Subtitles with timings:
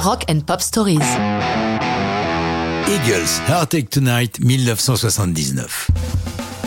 [0.00, 1.00] Rock and Pop Stories.
[2.86, 5.90] Eagles, Heartache Tonight, 1979.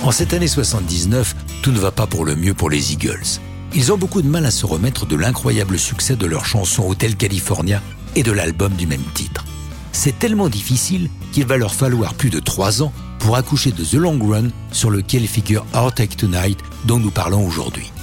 [0.04, 3.40] En cette année 79, tout ne va pas pour le mieux pour les Eagles.
[3.74, 7.16] Ils ont beaucoup de mal à se remettre de l'incroyable succès de leur chanson Hotel
[7.16, 7.82] California
[8.18, 9.46] et de l'album du même titre.
[9.94, 13.94] C'est tellement difficile qu'il va leur falloir plus de trois ans pour accoucher de The
[13.94, 17.94] Long Run sur lequel figure Heartache Tonight dont nous parlons aujourd'hui.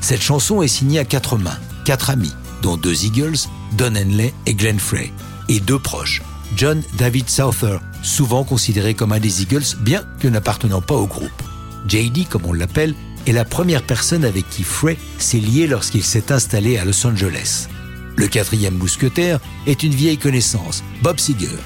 [0.00, 2.32] Cette chanson est signée à quatre mains, quatre amis,
[2.62, 3.38] dont deux Eagles,
[3.76, 5.12] Don Henley et Glenn Frey,
[5.48, 6.22] et deux proches,
[6.56, 11.42] John David Souther, souvent considéré comme un des Eagles, bien que n'appartenant pas au groupe.
[11.88, 12.94] JD, comme on l'appelle,
[13.26, 17.68] est la première personne avec qui Frey s'est lié lorsqu'il s'est installé à Los Angeles.
[18.16, 21.58] Le quatrième mousquetaire est une vieille connaissance, Bob Seger.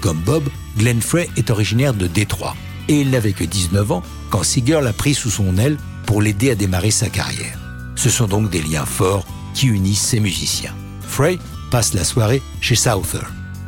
[0.00, 0.44] Comme Bob,
[0.76, 2.56] Glenn Frey est originaire de Détroit
[2.88, 6.50] et il n'avait que 19 ans quand Seeger l'a pris sous son aile pour l'aider
[6.50, 7.58] à démarrer sa carrière.
[7.96, 9.24] Ce sont donc des liens forts
[9.54, 10.74] qui unissent ces musiciens.
[11.06, 11.38] Frey
[11.70, 13.26] passe la soirée chez Souther.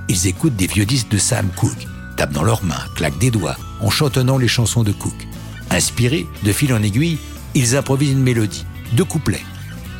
[0.09, 3.56] Ils écoutent des vieux disques de Sam Cooke, tapent dans leurs mains, claquent des doigts
[3.81, 5.27] en chantonnant les chansons de Cooke.
[5.70, 7.19] Inspirés, de fil en aiguille,
[7.55, 9.45] ils improvisent une mélodie, deux couplets,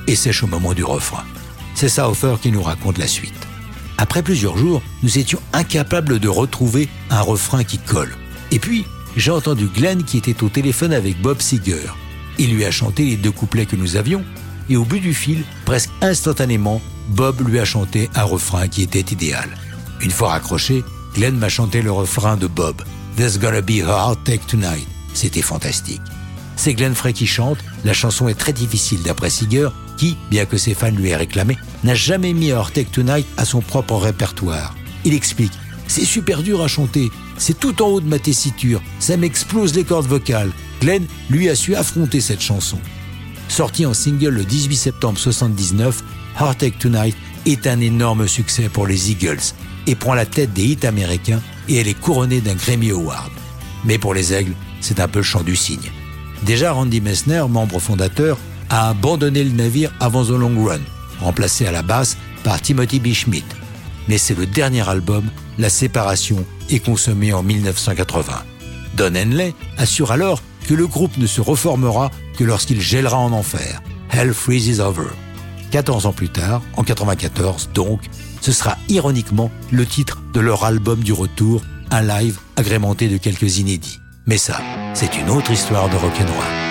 [0.07, 1.25] et sèchent au moment du refrain.
[1.75, 3.35] C'est Souther qui nous raconte la suite.
[3.99, 8.15] Après plusieurs jours, nous étions incapables de retrouver un refrain qui colle.
[8.51, 8.85] Et puis,
[9.17, 11.91] j'ai entendu Glenn qui était au téléphone avec Bob Seger.
[12.39, 14.23] Il lui a chanté les deux couplets que nous avions,
[14.69, 19.13] et au bout du fil, presque instantanément, Bob lui a chanté un refrain qui était
[19.13, 19.49] idéal.
[20.01, 22.83] Une fois raccroché, Glenn m'a chanté le refrain de Bob,
[23.17, 24.87] There's gonna be a heart take tonight.
[25.15, 26.03] C'était fantastique.
[26.57, 30.59] C'est Glenn Frey qui chante, la chanson est très difficile d'après Seeger, qui, bien que
[30.59, 34.75] ses fans lui aient réclamé, n'a jamais mis Heart Take Tonight à son propre répertoire.
[35.05, 35.53] Il explique
[35.87, 39.85] C'est super dur à chanter, c'est tout en haut de ma tessiture, ça m'explose les
[39.85, 40.51] cordes vocales.
[40.81, 42.79] Glenn, lui, a su affronter cette chanson.
[43.49, 46.03] Sorti en single le 18 septembre 79,
[46.39, 47.17] Heartache Tonight
[47.47, 49.41] est un énorme succès pour les Eagles
[49.87, 53.31] et prend la tête des hits américains et elle est couronnée d'un Grammy Award.
[53.85, 55.91] Mais pour les Aigles, c'est un peu le chant du cygne.
[56.43, 58.39] Déjà, Randy Messner, membre fondateur,
[58.69, 60.81] a abandonné le navire avant The Long Run,
[61.21, 63.13] remplacé à la basse par Timothy B.
[63.13, 63.47] Schmidt.
[64.09, 65.25] Mais c'est le dernier album,
[65.59, 68.33] La Séparation, est consommé en 1980.
[68.97, 73.83] Don Henley assure alors que le groupe ne se reformera que lorsqu'il gèlera en enfer.
[74.11, 75.09] Hell freezes over.
[75.71, 78.01] 14 ans plus tard, en 94 donc,
[78.41, 83.59] ce sera ironiquement le titre de leur album du retour, un live agrémenté de quelques
[83.59, 84.01] inédits.
[84.27, 84.61] Mais ça,
[84.95, 86.66] c'est une autre histoire de rock'n'roll.